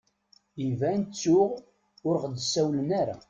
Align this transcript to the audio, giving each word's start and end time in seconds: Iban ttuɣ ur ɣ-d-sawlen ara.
Iban 0.67 1.01
ttuɣ 1.03 1.51
ur 2.07 2.15
ɣ-d-sawlen 2.23 2.89
ara. 3.01 3.15